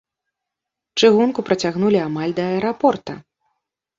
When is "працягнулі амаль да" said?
1.49-2.43